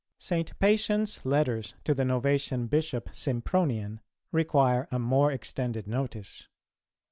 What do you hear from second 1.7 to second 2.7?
to the Novatian